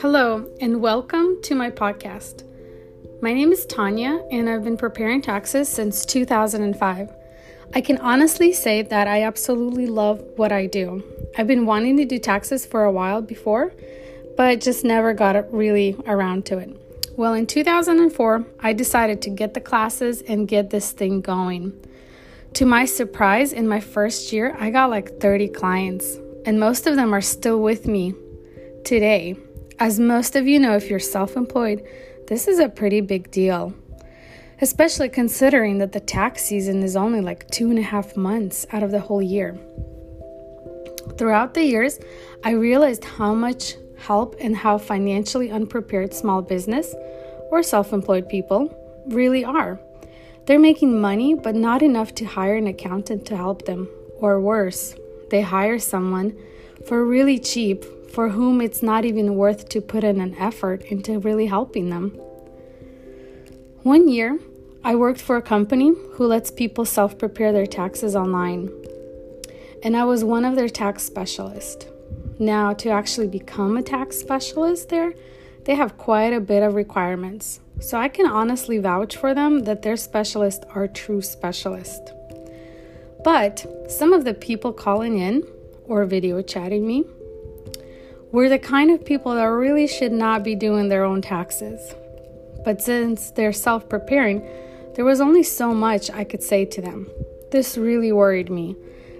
Hello, 0.00 0.48
and 0.60 0.80
welcome 0.80 1.40
to 1.42 1.54
my 1.54 1.70
podcast. 1.70 2.42
My 3.22 3.32
name 3.32 3.52
is 3.52 3.64
Tanya, 3.66 4.24
and 4.32 4.50
I've 4.50 4.64
been 4.64 4.76
preparing 4.76 5.22
taxes 5.22 5.68
since 5.68 6.04
2005. 6.04 7.12
I 7.74 7.80
can 7.80 7.98
honestly 7.98 8.52
say 8.52 8.82
that 8.82 9.06
I 9.06 9.22
absolutely 9.22 9.86
love 9.86 10.20
what 10.34 10.50
I 10.50 10.66
do. 10.66 11.04
I've 11.38 11.46
been 11.46 11.66
wanting 11.66 11.96
to 11.98 12.04
do 12.04 12.18
taxes 12.18 12.66
for 12.66 12.82
a 12.82 12.90
while 12.90 13.22
before, 13.22 13.72
but 14.36 14.60
just 14.60 14.84
never 14.84 15.14
got 15.14 15.52
really 15.52 15.96
around 16.06 16.44
to 16.46 16.58
it. 16.58 16.76
Well, 17.16 17.34
in 17.34 17.46
2004, 17.46 18.46
I 18.58 18.72
decided 18.72 19.22
to 19.22 19.30
get 19.30 19.54
the 19.54 19.60
classes 19.60 20.22
and 20.22 20.48
get 20.48 20.70
this 20.70 20.90
thing 20.90 21.20
going. 21.20 21.80
To 22.54 22.66
my 22.66 22.84
surprise, 22.84 23.52
in 23.52 23.68
my 23.68 23.80
first 23.80 24.32
year, 24.32 24.56
I 24.58 24.70
got 24.70 24.90
like 24.90 25.20
30 25.20 25.48
clients, 25.48 26.16
and 26.44 26.58
most 26.58 26.86
of 26.86 26.96
them 26.96 27.14
are 27.14 27.20
still 27.20 27.60
with 27.60 27.86
me 27.86 28.14
today. 28.84 29.36
As 29.78 30.00
most 30.00 30.36
of 30.36 30.46
you 30.46 30.58
know, 30.58 30.74
if 30.74 30.90
you're 30.90 30.98
self 30.98 31.36
employed, 31.36 31.86
this 32.26 32.48
is 32.48 32.58
a 32.58 32.68
pretty 32.68 33.00
big 33.00 33.30
deal, 33.30 33.72
especially 34.60 35.08
considering 35.08 35.78
that 35.78 35.92
the 35.92 36.00
tax 36.00 36.44
season 36.44 36.82
is 36.82 36.96
only 36.96 37.20
like 37.20 37.48
two 37.50 37.70
and 37.70 37.78
a 37.78 37.82
half 37.82 38.16
months 38.16 38.66
out 38.72 38.82
of 38.82 38.90
the 38.90 39.00
whole 39.00 39.22
year. 39.22 39.56
Throughout 41.16 41.54
the 41.54 41.64
years, 41.64 41.98
I 42.44 42.50
realized 42.50 43.04
how 43.04 43.32
much 43.32 43.74
help 43.96 44.36
and 44.40 44.56
how 44.56 44.76
financially 44.78 45.50
unprepared 45.50 46.12
small 46.12 46.42
business 46.42 46.94
or 47.50 47.62
self 47.62 47.92
employed 47.92 48.28
people 48.28 48.76
really 49.06 49.44
are. 49.44 49.80
They're 50.46 50.58
making 50.58 51.00
money, 51.00 51.34
but 51.34 51.54
not 51.54 51.82
enough 51.82 52.14
to 52.16 52.24
hire 52.24 52.56
an 52.56 52.66
accountant 52.66 53.26
to 53.26 53.36
help 53.36 53.66
them. 53.66 53.88
Or 54.18 54.40
worse, 54.40 54.94
they 55.30 55.42
hire 55.42 55.78
someone 55.78 56.36
for 56.86 57.04
really 57.04 57.38
cheap 57.38 57.84
for 58.10 58.30
whom 58.30 58.60
it's 58.60 58.82
not 58.82 59.04
even 59.04 59.36
worth 59.36 59.68
to 59.68 59.80
put 59.80 60.02
in 60.02 60.20
an 60.20 60.34
effort 60.36 60.82
into 60.82 61.18
really 61.20 61.46
helping 61.46 61.90
them. 61.90 62.10
One 63.82 64.08
year, 64.08 64.38
I 64.82 64.96
worked 64.96 65.20
for 65.20 65.36
a 65.36 65.42
company 65.42 65.92
who 66.14 66.26
lets 66.26 66.50
people 66.50 66.84
self 66.84 67.18
prepare 67.18 67.52
their 67.52 67.66
taxes 67.66 68.16
online, 68.16 68.70
and 69.82 69.96
I 69.96 70.04
was 70.04 70.24
one 70.24 70.44
of 70.44 70.56
their 70.56 70.68
tax 70.68 71.02
specialists. 71.02 71.86
Now, 72.38 72.72
to 72.74 72.88
actually 72.88 73.28
become 73.28 73.76
a 73.76 73.82
tax 73.82 74.16
specialist 74.18 74.88
there, 74.88 75.12
they 75.64 75.74
have 75.74 75.98
quite 75.98 76.32
a 76.32 76.40
bit 76.40 76.62
of 76.62 76.74
requirements. 76.74 77.60
So 77.80 77.98
I 77.98 78.08
can 78.08 78.26
honestly 78.26 78.78
vouch 78.78 79.16
for 79.16 79.34
them 79.34 79.60
that 79.60 79.82
their 79.82 79.96
specialists 79.96 80.64
are 80.74 80.86
true 80.86 81.22
specialists. 81.22 82.12
But 83.24 83.66
some 83.88 84.12
of 84.12 84.24
the 84.24 84.34
people 84.34 84.72
calling 84.72 85.18
in 85.18 85.42
or 85.84 86.04
video 86.04 86.42
chatting 86.42 86.86
me 86.86 87.04
we're 88.32 88.48
the 88.48 88.60
kind 88.60 88.92
of 88.92 89.04
people 89.04 89.34
that 89.34 89.44
really 89.44 89.88
should 89.88 90.12
not 90.12 90.44
be 90.44 90.54
doing 90.54 90.88
their 90.88 91.04
own 91.04 91.20
taxes. 91.20 91.94
But 92.64 92.80
since 92.80 93.32
they're 93.32 93.52
self 93.52 93.88
preparing, 93.88 94.46
there 94.94 95.04
was 95.04 95.20
only 95.20 95.42
so 95.42 95.74
much 95.74 96.10
I 96.10 96.22
could 96.22 96.42
say 96.42 96.64
to 96.66 96.80
them. 96.80 97.08
This 97.50 97.76
really 97.76 98.12
worried 98.12 98.48
me. 98.48 98.76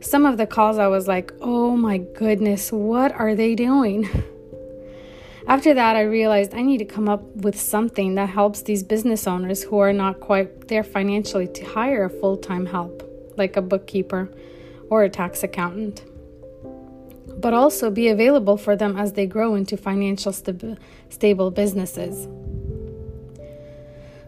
Some 0.00 0.24
of 0.24 0.38
the 0.38 0.46
calls 0.46 0.78
I 0.78 0.86
was 0.86 1.06
like, 1.06 1.32
oh 1.40 1.76
my 1.76 1.98
goodness, 1.98 2.72
what 2.72 3.12
are 3.12 3.34
they 3.34 3.54
doing? 3.54 4.08
After 5.46 5.74
that, 5.74 5.96
I 5.96 6.02
realized 6.02 6.54
I 6.54 6.62
need 6.62 6.78
to 6.78 6.84
come 6.84 7.08
up 7.08 7.22
with 7.36 7.60
something 7.60 8.14
that 8.14 8.30
helps 8.30 8.62
these 8.62 8.82
business 8.82 9.26
owners 9.26 9.62
who 9.62 9.78
are 9.78 9.92
not 9.92 10.20
quite 10.20 10.68
there 10.68 10.84
financially 10.84 11.48
to 11.48 11.64
hire 11.64 12.04
a 12.04 12.10
full 12.10 12.36
time 12.36 12.66
help, 12.66 13.02
like 13.36 13.56
a 13.56 13.62
bookkeeper 13.62 14.30
or 14.90 15.02
a 15.04 15.10
tax 15.10 15.42
accountant 15.42 16.02
but 17.44 17.52
also 17.52 17.90
be 17.90 18.08
available 18.08 18.56
for 18.56 18.74
them 18.74 18.96
as 18.96 19.12
they 19.12 19.26
grow 19.26 19.54
into 19.54 19.76
financial 19.76 20.32
stab- 20.32 20.78
stable 21.10 21.50
businesses. 21.50 22.26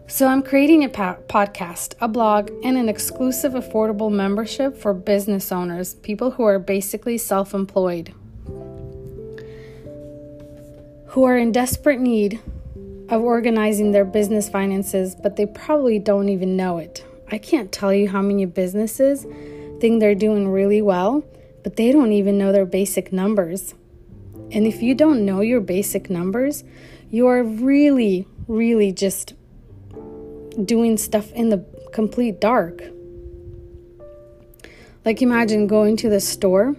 So, 0.09 0.27
I'm 0.27 0.41
creating 0.41 0.83
a 0.83 0.89
po- 0.89 1.17
podcast, 1.27 1.95
a 1.99 2.07
blog, 2.07 2.49
and 2.63 2.77
an 2.77 2.87
exclusive 2.87 3.53
affordable 3.53 4.11
membership 4.11 4.77
for 4.77 4.93
business 4.93 5.51
owners, 5.51 5.95
people 5.95 6.31
who 6.31 6.43
are 6.43 6.59
basically 6.59 7.17
self 7.17 7.53
employed, 7.53 8.13
who 11.17 11.23
are 11.23 11.35
in 11.35 11.51
desperate 11.51 11.99
need 11.99 12.39
of 13.09 13.23
organizing 13.23 13.91
their 13.91 14.05
business 14.05 14.47
finances, 14.47 15.15
but 15.15 15.35
they 15.35 15.47
probably 15.47 15.97
don't 15.97 16.29
even 16.29 16.55
know 16.55 16.77
it. 16.77 17.03
I 17.31 17.39
can't 17.39 17.71
tell 17.71 17.91
you 17.91 18.07
how 18.07 18.21
many 18.21 18.45
businesses 18.45 19.25
think 19.81 19.99
they're 19.99 20.13
doing 20.13 20.47
really 20.47 20.79
well 20.79 21.25
but 21.67 21.75
they 21.75 21.91
don't 21.91 22.13
even 22.13 22.37
know 22.37 22.53
their 22.53 22.65
basic 22.65 23.11
numbers. 23.11 23.75
And 24.51 24.65
if 24.65 24.81
you 24.81 24.95
don't 24.95 25.25
know 25.25 25.41
your 25.41 25.59
basic 25.59 26.09
numbers, 26.09 26.63
you 27.11 27.27
are 27.27 27.43
really, 27.43 28.25
really 28.47 28.93
just 28.93 29.33
doing 30.63 30.95
stuff 30.95 31.29
in 31.33 31.49
the 31.49 31.65
complete 31.91 32.39
dark. 32.39 32.81
Like, 35.03 35.21
imagine 35.21 35.67
going 35.67 35.97
to 35.97 36.09
the 36.09 36.21
store 36.21 36.77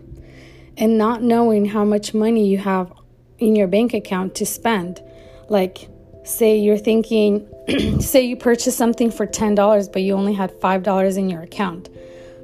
and 0.78 0.97
not 0.97 1.22
knowing 1.22 1.66
how 1.66 1.84
much 1.84 2.15
money 2.15 2.48
you 2.48 2.56
have 2.56 2.91
in 3.38 3.56
your 3.56 3.66
bank 3.66 3.94
account 3.94 4.34
to 4.37 4.47
spend. 4.47 5.03
Like, 5.49 5.88
say 6.25 6.59
you're 6.59 6.78
thinking, 6.78 7.49
say 8.00 8.25
you 8.25 8.37
purchased 8.37 8.76
something 8.76 9.10
for 9.10 9.26
$10, 9.26 9.93
but 9.93 10.03
you 10.03 10.15
only 10.15 10.34
had 10.34 10.53
$5 10.60 11.16
in 11.16 11.31
your 11.31 11.43
account. 11.43 11.88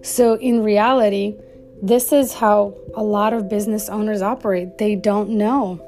So, 0.02 0.34
in 0.34 0.62
reality, 0.62 1.36
this 1.82 2.12
is 2.12 2.34
how 2.34 2.74
a 2.94 3.02
lot 3.02 3.32
of 3.32 3.48
business 3.48 3.88
owners 3.88 4.22
operate. 4.22 4.78
They 4.78 4.94
don't 4.96 5.30
know, 5.30 5.80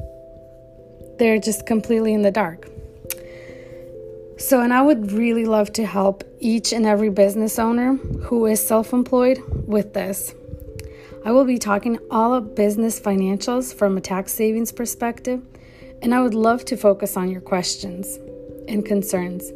they're 1.19 1.39
just 1.39 1.66
completely 1.66 2.12
in 2.12 2.22
the 2.22 2.31
dark. 2.31 2.69
So, 4.39 4.61
and 4.61 4.72
I 4.72 4.83
would 4.83 5.12
really 5.12 5.47
love 5.47 5.72
to 5.75 5.87
help 5.87 6.22
each 6.41 6.72
and 6.72 6.84
every 6.84 7.09
business 7.09 7.59
owner 7.59 7.95
who 7.95 8.45
is 8.47 8.65
self 8.65 8.93
employed 8.93 9.43
with 9.66 9.95
this. 9.95 10.34
I 11.26 11.32
will 11.32 11.44
be 11.44 11.59
talking 11.59 11.98
all 12.09 12.32
of 12.32 12.54
business 12.54 13.00
financials 13.00 13.75
from 13.75 13.97
a 13.97 14.00
tax 14.00 14.32
savings 14.32 14.70
perspective, 14.70 15.42
and 16.00 16.14
I 16.14 16.22
would 16.22 16.34
love 16.34 16.64
to 16.66 16.76
focus 16.76 17.16
on 17.16 17.32
your 17.32 17.41
questions 17.41 18.20
and 18.69 18.87
concerns. 18.87 19.50